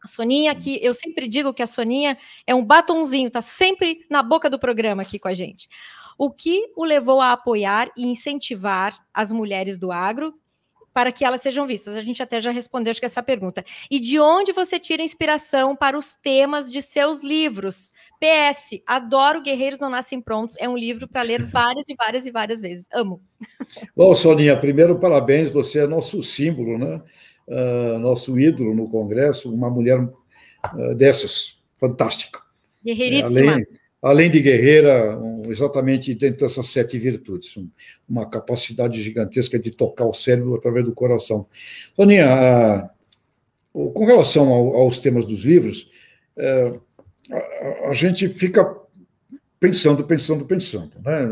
[0.00, 4.22] A Soninha, que eu sempre digo que a Soninha é um batonzinho, tá sempre na
[4.22, 5.68] boca do programa aqui com a gente.
[6.16, 10.32] O que o levou a apoiar e incentivar as mulheres do agro
[10.96, 11.94] para que elas sejam vistas?
[11.94, 13.62] A gente até já respondeu acho que essa pergunta.
[13.90, 17.92] E de onde você tira inspiração para os temas de seus livros?
[18.18, 22.30] PS, adoro Guerreiros Não Nascem Prontos, é um livro para ler várias e várias e
[22.30, 22.88] várias vezes.
[22.94, 23.20] Amo.
[23.94, 27.02] Bom, Soninha, primeiro parabéns, você é nosso símbolo, né?
[27.46, 32.40] Uh, nosso ídolo no Congresso, uma mulher uh, dessas, fantástica.
[32.82, 33.52] Guerreiríssima.
[33.52, 33.66] Além,
[34.02, 37.68] além de guerreira, um, exatamente dentro dessas sete virtudes, um,
[38.08, 41.46] uma capacidade gigantesca de tocar o cérebro através do coração.
[41.94, 42.90] Toninha,
[43.72, 45.90] com relação ao, aos temas dos livros,
[46.36, 46.72] é,
[47.30, 48.76] a, a, gente fica
[49.58, 50.92] pensando, pensando, pensando.
[51.02, 51.24] Né?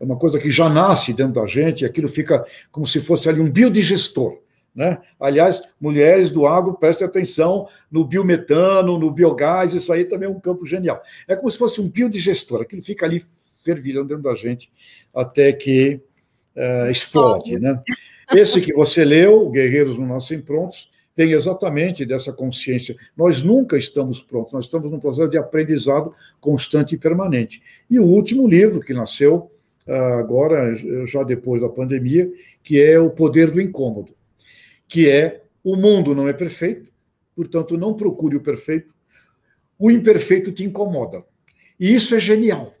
[0.00, 3.28] É uma coisa que já nasce dentro da gente, e aquilo fica como se fosse
[3.28, 4.43] ali um biodigestor.
[4.74, 4.98] Né?
[5.20, 10.40] Aliás, mulheres do agro, prestem atenção no biometano, no biogás, isso aí também é um
[10.40, 11.00] campo genial.
[11.28, 13.24] É como se fosse um biodigestor, aquilo fica ali
[13.64, 14.70] fervilhando dentro da gente
[15.14, 16.00] até que
[16.56, 17.58] uh, explode.
[17.58, 17.80] Né?
[18.32, 22.96] Esse que você leu, Guerreiros Não Nascem Prontos, tem exatamente dessa consciência.
[23.16, 27.62] Nós nunca estamos prontos, nós estamos num processo de aprendizado constante e permanente.
[27.88, 29.52] E o último livro que nasceu
[29.86, 30.74] uh, agora,
[31.06, 32.28] já depois da pandemia,
[32.60, 34.12] que é O Poder do Incômodo
[34.94, 36.92] que é o mundo não é perfeito,
[37.34, 38.94] portanto, não procure o perfeito.
[39.76, 41.24] O imperfeito te incomoda.
[41.80, 42.72] E isso é genial.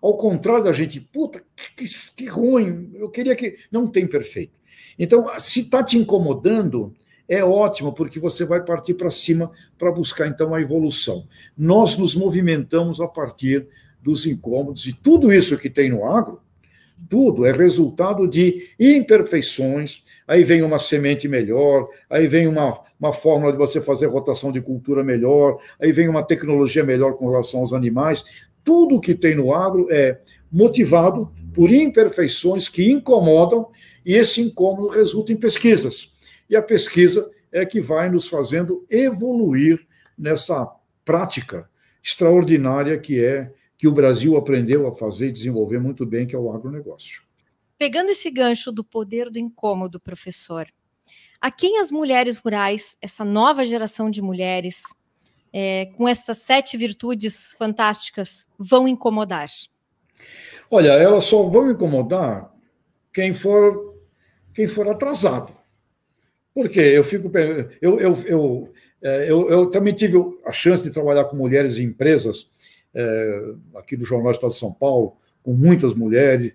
[0.00, 1.42] Ao contrário da gente, puta,
[1.76, 3.56] que, que ruim, eu queria que.
[3.72, 4.56] Não tem perfeito.
[4.96, 6.94] Então, se está te incomodando,
[7.28, 11.26] é ótimo, porque você vai partir para cima para buscar, então, a evolução.
[11.58, 13.66] Nós nos movimentamos a partir
[14.00, 16.40] dos incômodos, e tudo isso que tem no agro
[17.08, 20.02] tudo é resultado de imperfeições.
[20.26, 24.60] Aí vem uma semente melhor, aí vem uma, uma fórmula de você fazer rotação de
[24.60, 28.24] cultura melhor, aí vem uma tecnologia melhor com relação aos animais.
[28.64, 33.68] Tudo que tem no agro é motivado por imperfeições que incomodam,
[34.04, 36.10] e esse incômodo resulta em pesquisas.
[36.48, 39.80] E a pesquisa é que vai nos fazendo evoluir
[40.18, 40.68] nessa
[41.04, 41.68] prática
[42.02, 43.52] extraordinária que é
[43.82, 47.20] que o Brasil aprendeu a fazer e desenvolver muito bem, que é o agronegócio.
[47.76, 50.68] Pegando esse gancho do poder do incômodo, professor,
[51.40, 54.84] a quem as mulheres rurais, essa nova geração de mulheres,
[55.52, 59.48] é, com essas sete virtudes fantásticas, vão incomodar?
[60.70, 62.54] Olha, elas só vão incomodar
[63.12, 63.96] quem for
[64.54, 65.52] quem for atrasado.
[66.54, 67.28] Porque eu fico
[67.80, 71.82] eu, eu, eu, é, eu, eu também tive a chance de trabalhar com mulheres em
[71.82, 72.48] empresas
[72.94, 73.42] é,
[73.76, 76.52] aqui do Jornal Estado de São Paulo, com muitas mulheres.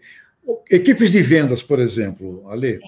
[0.69, 2.79] Equipes de vendas, por exemplo, Ale.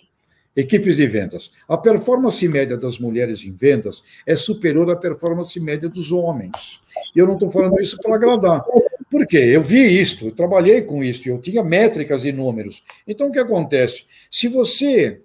[0.55, 1.51] Equipes de vendas.
[1.67, 6.81] A performance média das mulheres em vendas é superior à performance média dos homens.
[7.15, 8.65] E eu não estou falando isso para agradar.
[9.09, 9.37] Por quê?
[9.37, 12.83] Eu vi isto, eu trabalhei com isso, eu tinha métricas e números.
[13.07, 14.05] Então, o que acontece?
[14.29, 15.21] Se você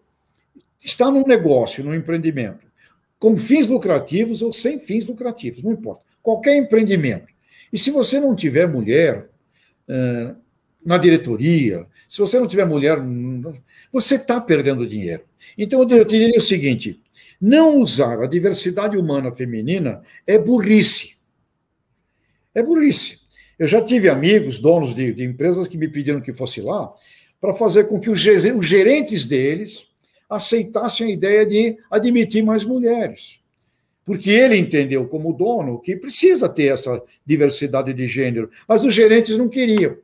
[0.82, 2.64] está num negócio, num empreendimento,
[3.18, 6.04] com fins lucrativos ou sem fins lucrativos, não importa.
[6.22, 7.33] Qualquer empreendimento.
[7.74, 9.28] E se você não tiver mulher
[10.86, 12.98] na diretoria, se você não tiver mulher,
[13.92, 15.24] você está perdendo dinheiro.
[15.58, 17.02] Então, eu diria o seguinte:
[17.40, 21.16] não usar a diversidade humana feminina é burrice.
[22.54, 23.18] É burrice.
[23.58, 26.94] Eu já tive amigos, donos de, de empresas, que me pediram que fosse lá
[27.40, 29.84] para fazer com que os gerentes deles
[30.30, 33.40] aceitassem a ideia de admitir mais mulheres.
[34.04, 39.38] Porque ele entendeu, como dono, que precisa ter essa diversidade de gênero, mas os gerentes
[39.38, 39.96] não queriam.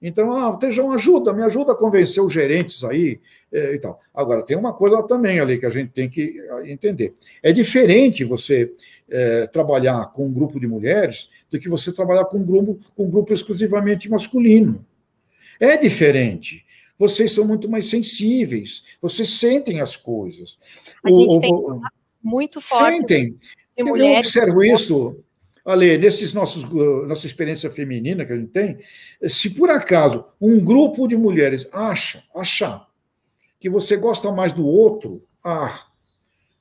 [0.00, 3.18] Então, ah, Tejão, ajuda, me ajuda a convencer os gerentes aí
[3.52, 4.00] eh, e tal.
[4.14, 7.14] Agora, tem uma coisa também ali que a gente tem que ah, entender.
[7.42, 8.72] É diferente você
[9.08, 13.06] eh, trabalhar com um grupo de mulheres do que você trabalhar com um grupo, com
[13.06, 14.86] um grupo exclusivamente masculino.
[15.58, 16.64] É diferente
[16.98, 20.58] vocês são muito mais sensíveis, vocês sentem as coisas.
[21.04, 21.80] A gente o, tem o,
[22.22, 23.00] muito forte.
[23.00, 23.38] Sentem.
[23.76, 25.22] Eu observo isso,
[25.64, 26.64] Ale, nesses nossos,
[27.06, 28.78] nossa experiência feminina que a gente tem,
[29.28, 32.88] se por acaso um grupo de mulheres acha, achar
[33.60, 35.86] que você gosta mais do outro, ah,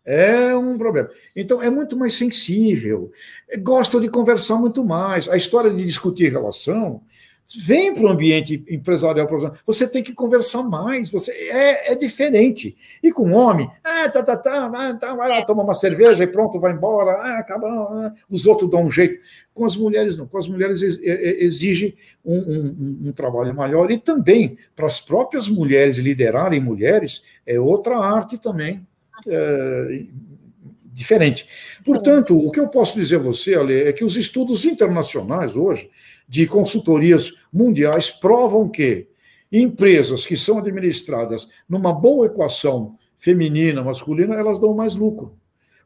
[0.06, 1.10] é um problema.
[1.36, 3.12] Então, é muito mais sensível,
[3.60, 5.28] gosta de conversar muito mais.
[5.28, 7.02] A história de discutir relação
[7.56, 12.76] vem para o ambiente empresarial profissional, você tem que conversar mais, você é, é diferente.
[13.02, 16.28] E com homem, ah, tá, tá, tá, ah, tá, vai lá, toma uma cerveja e
[16.28, 18.14] pronto, vai embora, ah, acaba, ah.
[18.30, 19.20] os outros dão um jeito.
[19.54, 20.28] Com as mulheres, não.
[20.28, 25.98] Com as mulheres exige um, um, um trabalho maior e também para as próprias mulheres
[25.98, 28.86] liderarem mulheres é outra arte também.
[29.28, 30.04] É,
[30.98, 31.48] diferente.
[31.86, 35.92] Portanto, o que eu posso dizer a você, Ale, é que os estudos internacionais hoje,
[36.28, 39.08] de consultorias mundiais, provam que
[39.52, 45.38] empresas que são administradas numa boa equação feminina, masculina, elas dão mais lucro.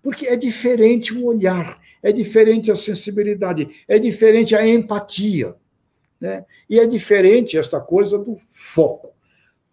[0.02, 5.56] Porque é diferente o olhar, é diferente a sensibilidade, é diferente a empatia.
[6.22, 6.46] Né?
[6.70, 9.14] E é diferente esta coisa do foco.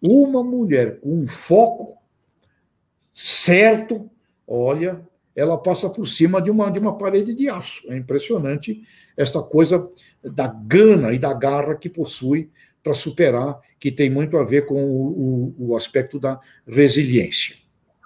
[0.01, 1.97] Uma mulher com um foco
[3.13, 4.09] certo,
[4.45, 5.07] olha,
[5.39, 7.83] ela passa por cima de uma, de uma parede de aço.
[7.91, 8.83] É impressionante
[9.15, 9.89] essa coisa
[10.23, 12.49] da gana e da garra que possui
[12.83, 17.55] para superar, que tem muito a ver com o, o, o aspecto da resiliência.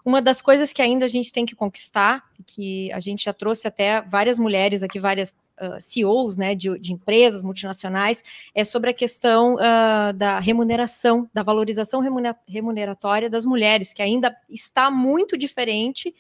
[0.06, 3.68] Uma das coisas que ainda a gente tem que conquistar, que a gente já trouxe
[3.68, 8.22] até várias mulheres aqui, várias uh, CEOs né, de, de, empresas multinacionais,
[8.54, 12.02] é sobre a questão uh, da remuneração, da valorização
[12.46, 16.14] remuneratória das mulheres, que ainda está muito diferente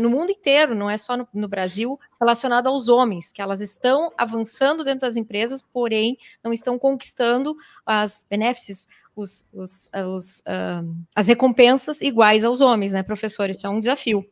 [0.00, 4.12] no mundo inteiro, não é só no, no, Brasil, relacionado aos homens, que elas estão
[4.16, 11.28] avançando dentro das empresas, porém não estão conquistando as benefícios, os, os, os uh, as
[11.28, 13.48] recompensas iguais aos homens, né, professor?
[13.50, 14.24] Isso é um desafio.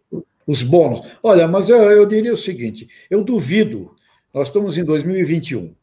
[0.46, 1.06] Os bônus.
[1.22, 3.94] Olha, mas eu, eu diria o seguinte: eu duvido,
[4.32, 5.74] nós estamos em 2021,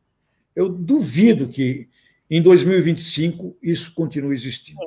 [0.56, 1.88] eu duvido que
[2.30, 4.80] em 2025 isso continue existindo.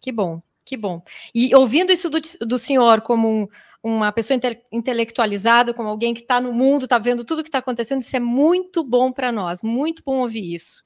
[0.00, 1.02] Que bom, que bom.
[1.34, 3.48] E ouvindo isso do, do senhor como um
[3.82, 7.58] uma pessoa inte intelectualizada, como alguém que está no mundo, está vendo tudo que está
[7.58, 10.82] acontecendo, isso é muito bom para nós, muito bom ouvir isso.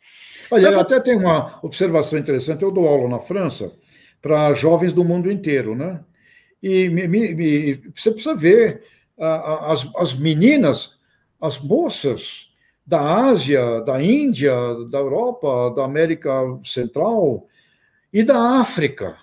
[0.50, 3.72] Olha, eu até tenho uma observação interessante, eu dou aula na França
[4.22, 6.00] para jovens do mundo inteiro, né?
[6.62, 8.82] E me, me, me, você precisa ver
[9.18, 10.98] as, as meninas,
[11.40, 12.48] as moças
[12.86, 14.54] da Ásia, da Índia,
[14.90, 16.30] da Europa, da América
[16.64, 17.46] Central,
[18.12, 19.18] e da África.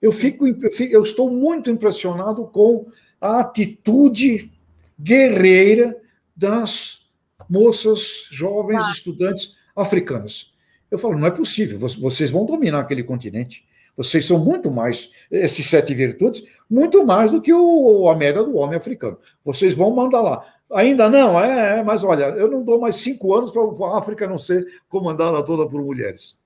[0.00, 2.86] Eu, fico, eu, fico, eu estou muito impressionado com
[3.20, 4.52] a atitude
[4.98, 5.96] guerreira
[6.36, 7.02] das
[7.48, 8.90] moças, jovens, ah.
[8.90, 10.52] estudantes africanas.
[10.90, 13.64] Eu falo, não é possível, vocês vão dominar aquele continente.
[13.96, 18.56] Vocês são muito mais, esses sete virtudes, muito mais do que o, a média do
[18.56, 19.18] homem africano.
[19.44, 20.44] Vocês vão mandar lá.
[20.72, 24.26] Ainda não, é, é mas olha, eu não dou mais cinco anos para a África
[24.26, 26.36] não ser comandada toda por mulheres.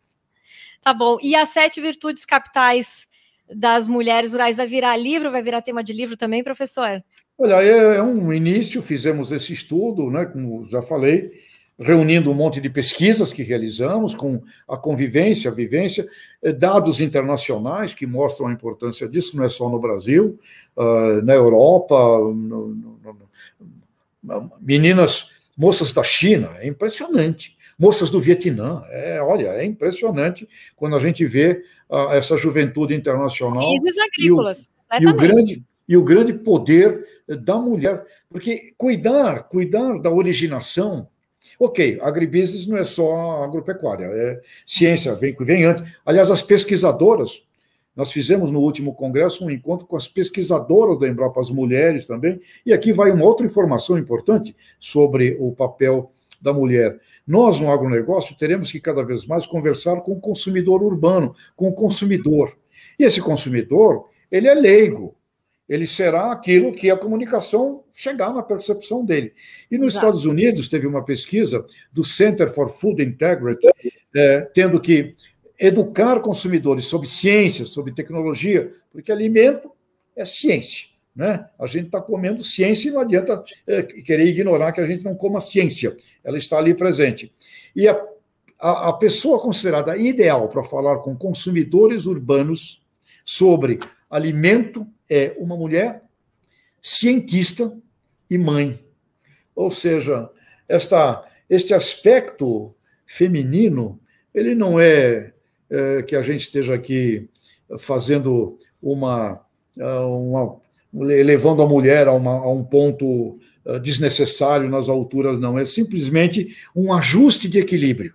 [0.83, 1.19] Tá bom.
[1.23, 3.08] E as sete virtudes capitais
[3.55, 4.57] das mulheres rurais.
[4.57, 7.03] Vai virar livro, vai virar tema de livro também, professor?
[7.37, 11.31] Olha, é, é um início, fizemos esse estudo, né, como já falei,
[11.79, 16.09] reunindo um monte de pesquisas que realizamos com a convivência, a vivência,
[16.43, 20.39] eh, dados internacionais que mostram a importância disso, não é só no Brasil,
[20.77, 23.19] uh, na Europa, no, no,
[24.23, 30.97] no, meninas, moças da China, é impressionante, moças do Vietnã, é, olha, é impressionante quando
[30.97, 33.63] a gente vê uh, essa juventude internacional.
[33.63, 34.71] Países agrícolas,
[35.01, 40.11] e o, e o grande e o grande poder da mulher, porque cuidar, cuidar da
[40.11, 41.09] originação
[41.59, 45.83] Ok, agribusiness não é só agropecuária, é ciência, vem, vem antes.
[46.07, 47.43] Aliás, as pesquisadoras,
[47.97, 52.41] nós fizemos no último congresso um encontro com as pesquisadoras da Embrapa, as mulheres também,
[52.65, 56.99] e aqui vai uma outra informação importante sobre o papel da mulher.
[57.27, 61.73] Nós, no agronegócio, teremos que cada vez mais conversar com o consumidor urbano, com o
[61.73, 62.57] consumidor.
[62.99, 65.15] E esse consumidor, ele é leigo,
[65.69, 69.35] ele será aquilo que a comunicação chegar na percepção dele.
[69.71, 70.07] E nos Exato.
[70.07, 73.69] Estados Unidos teve uma pesquisa do Center for Food Integrity,
[74.15, 75.15] é, tendo que
[75.59, 79.71] educar consumidores sobre ciência, sobre tecnologia, porque alimento
[80.17, 80.88] é ciência.
[81.19, 81.45] Né?
[81.59, 85.17] A gente está comendo ciência e não adianta é, querer ignorar que a gente não
[85.17, 85.97] coma ciência.
[86.23, 87.35] Ela está ali presente.
[87.75, 88.01] E a,
[88.57, 92.81] a, a pessoa considerada ideal para falar com consumidores urbanos
[93.25, 96.05] sobre alimento é uma mulher
[96.81, 97.77] cientista
[98.31, 98.79] e mãe.
[99.57, 100.31] Ou seja,
[100.69, 102.73] esta, este aspecto
[103.05, 104.01] feminino,
[104.33, 105.33] ele não é,
[105.69, 107.29] é que a gente esteja aqui
[107.77, 109.45] fazendo uma,
[109.77, 110.61] uma
[110.93, 115.59] levando a mulher a, uma, a um ponto eh, desnecessário nas alturas, não.
[115.59, 118.15] É simplesmente um ajuste de equilíbrio.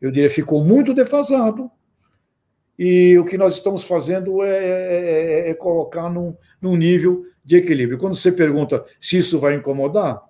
[0.00, 1.70] Eu diria, ficou muito defasado,
[2.78, 7.56] e o que nós estamos fazendo é, é, é, é colocar num, num, nível de
[7.56, 7.98] equilíbrio.
[7.98, 10.22] Quando você pergunta se isso vai incomodar,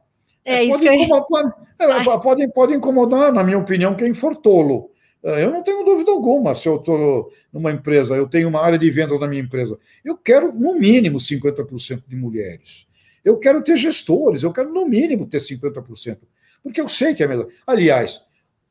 [0.44, 4.90] é, isso pode, incomodar, é, pode, pode incomodar, na minha opinião, quem for tolo.
[5.26, 8.78] É, eu não tenho dúvida alguma se eu estou numa empresa, eu tenho uma área
[8.78, 9.76] de vendas na minha empresa.
[10.04, 12.86] Eu quero, no mínimo, 50% de mulheres.
[13.24, 16.18] Eu quero ter gestores, eu quero, no mínimo, ter 50%.
[16.62, 17.48] Porque eu sei que é melhor.
[17.66, 18.22] Aliás,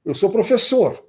[0.05, 1.05] eu sou professor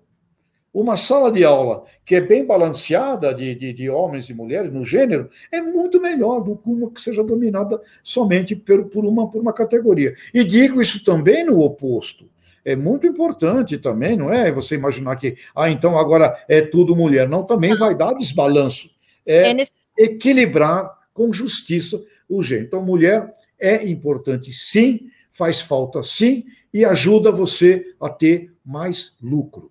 [0.74, 4.84] uma sala de aula que é bem balanceada de, de, de, homens e mulheres no
[4.84, 9.40] gênero é muito melhor do que uma que seja dominada somente por, por, uma, por
[9.40, 10.14] uma categoria.
[10.34, 12.28] E digo isso também no oposto.
[12.66, 14.50] É muito importante também, não é?
[14.50, 17.28] Você imaginar que, ah, então agora é tudo mulher.
[17.28, 18.90] Não, também vai dar desbalanço.
[19.24, 19.64] É, é
[19.96, 22.66] equilibrar com justiça o gênero.
[22.66, 29.70] Então, mulher é importante, sim, faz falta, sim, e ajuda você a ter mais lucro.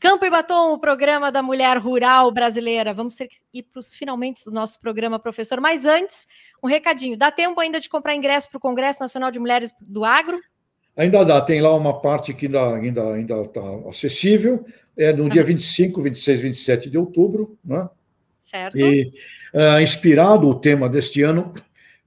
[0.00, 2.92] Campo e Batom, o programa da mulher rural brasileira.
[2.92, 5.60] Vamos ter que ir para os finalmente do nosso programa, professor.
[5.60, 6.26] Mas antes,
[6.60, 7.16] um recadinho.
[7.16, 10.40] Dá tempo ainda de comprar ingresso para o Congresso Nacional de Mulheres do Agro?
[10.96, 14.64] Ainda dá, tem lá uma parte que ainda está ainda, ainda tá acessível.
[14.96, 17.58] É no dia 25, 26, 27 de outubro.
[17.64, 17.88] Né?
[18.40, 18.78] Certo.
[18.78, 19.12] E
[19.52, 21.52] uh, inspirado o tema deste ano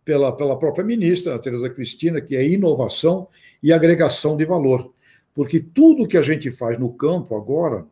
[0.06, 3.28] pela, pela própria ministra, a Tereza Cristina, que é inovação
[3.62, 4.94] e agregação de valor
[5.38, 7.86] porque tudo que a gente faz no campo agora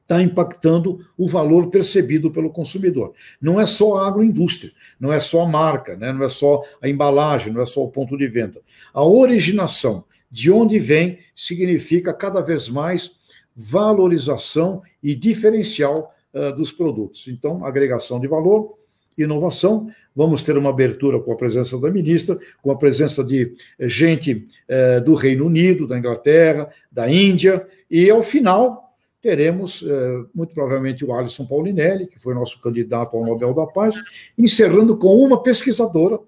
[0.00, 3.12] está impactando o valor percebido pelo consumidor.
[3.38, 6.14] Não é só a agroindústria, não é só a marca, né?
[6.14, 8.62] não é só a embalagem, não é só o ponto de venda.
[8.94, 13.12] A originação, de onde vem, significa cada vez mais
[13.54, 17.28] valorização e diferencial uh, dos produtos.
[17.28, 18.78] Então, agregação de valor,
[19.16, 19.88] inovação.
[20.14, 24.46] Vamos ter uma abertura com a presença da ministra, com a presença de eh, gente
[24.68, 31.04] eh, do Reino Unido, da Inglaterra, da Índia, e ao final teremos, eh, muito provavelmente,
[31.04, 33.94] o Alisson Paulinelli, que foi nosso candidato ao Nobel da Paz,
[34.36, 36.18] encerrando com uma pesquisadora,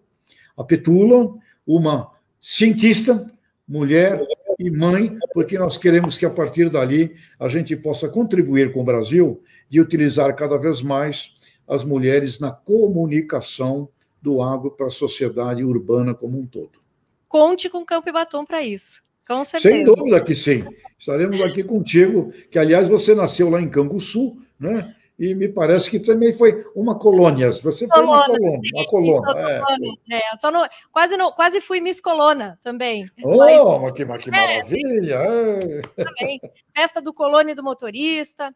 [0.57, 1.35] a Petula,
[1.67, 2.11] uma
[2.41, 3.27] cientista,
[3.67, 4.21] mulher
[4.59, 8.85] e mãe, porque nós queremos que a partir dali a gente possa contribuir com o
[8.85, 11.35] Brasil de utilizar cada vez mais
[11.67, 13.89] as mulheres na comunicação
[14.21, 16.83] do agro para a sociedade urbana como um todo.
[17.29, 19.03] Conte com Campo e Batom para isso.
[19.27, 19.75] Com certeza.
[19.75, 20.63] Sem dúvida que sim.
[20.99, 24.95] Estaremos aqui contigo, que aliás você nasceu lá em Canguçu, né?
[25.19, 27.53] E me parece que também foi uma colônia.
[27.53, 30.01] Você foi uma colônia, uma colônia.
[30.11, 30.17] É.
[30.17, 33.09] É, só no, quase, no, quase fui Miss Colona também.
[33.23, 35.15] Oh, mas, que, que maravilha!
[35.15, 36.41] É, também.
[36.75, 38.53] Festa do Colônia e do Motorista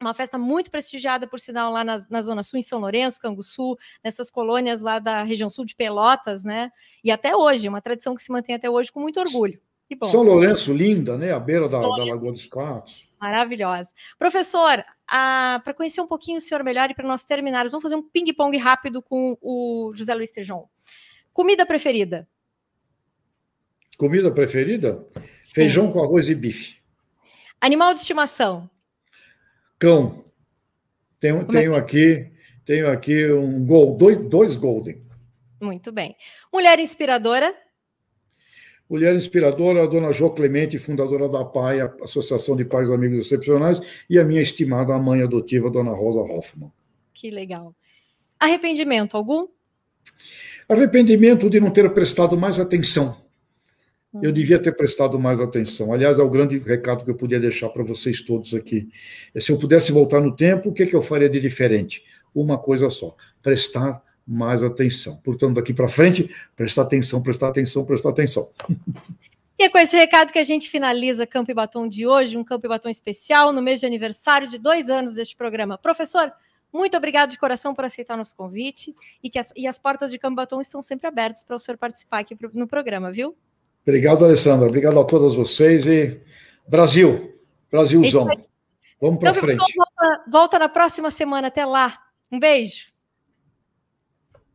[0.00, 3.76] uma festa muito prestigiada, por sinal, lá na, na, Zona Sul, em São Lourenço, Canguçu,
[4.02, 6.70] nessas colônias lá da região sul de Pelotas, né?
[7.02, 9.60] E até hoje, uma tradição que se mantém até hoje com muito orgulho.
[10.04, 11.32] São Lourenço, linda, né?
[11.32, 13.06] À beira da, da Lagoa dos Patos.
[13.20, 13.92] Maravilhosa.
[14.18, 18.02] Professor, para conhecer um pouquinho o senhor melhor e para nós terminarmos, vamos fazer um
[18.02, 20.68] ping-pong rápido com o José Luiz Tejon.
[21.32, 22.28] Comida preferida?
[23.98, 25.06] Comida preferida?
[25.42, 25.54] Sim.
[25.54, 26.76] Feijão com arroz e bife.
[27.60, 28.68] Animal de estimação?
[29.78, 30.24] Cão.
[31.20, 31.78] Tenho, é tenho é?
[31.78, 32.30] aqui,
[32.64, 34.96] tenho aqui um gol, dois, dois golden.
[35.60, 36.16] Muito bem.
[36.52, 37.54] Mulher inspiradora?
[38.88, 44.18] Mulher inspiradora, a dona Jo Clemente, fundadora da PAI, Associação de Pais Amigos Excepcionais, e
[44.18, 46.70] a minha estimada mãe adotiva, dona Rosa Hoffman.
[47.14, 47.74] Que legal.
[48.38, 49.48] Arrependimento algum?
[50.68, 53.16] Arrependimento de não ter prestado mais atenção.
[54.22, 54.32] Eu hum.
[54.32, 55.92] devia ter prestado mais atenção.
[55.92, 58.88] Aliás, é o grande recado que eu podia deixar para vocês todos aqui.
[59.38, 62.02] Se eu pudesse voltar no tempo, o que, que eu faria de diferente?
[62.34, 65.16] Uma coisa só: prestar mais atenção.
[65.24, 68.48] Portanto, daqui para frente, prestar atenção, prestar atenção, prestar atenção.
[69.58, 72.44] E é com esse recado que a gente finaliza Campo e Batom de hoje, um
[72.44, 75.78] Campo e Batom especial, no mês de aniversário de dois anos deste programa.
[75.78, 76.32] Professor,
[76.72, 80.18] muito obrigado de coração por aceitar nosso convite e que as, e as portas de
[80.18, 83.36] Campo e Batom estão sempre abertas para o senhor participar aqui no programa, viu?
[83.86, 84.66] Obrigado, Alessandra.
[84.66, 86.20] Obrigado a todas vocês e
[86.66, 87.38] Brasil,
[87.70, 88.26] Brasilzão.
[89.00, 89.74] Vamos para então, frente.
[89.76, 91.48] Volta, volta na próxima semana.
[91.48, 91.98] Até lá.
[92.32, 92.93] Um beijo.